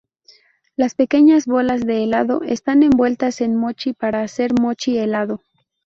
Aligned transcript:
Las 0.75 0.95
pequeñas 0.95 1.45
bolas 1.45 1.85
de 1.85 2.01
helado 2.03 2.41
están 2.41 2.81
envueltas 2.81 3.39
en 3.39 3.55
mochi 3.55 3.93
para 3.93 4.23
hacer 4.23 4.51
mochi 4.59 4.97
helado. 4.97 5.41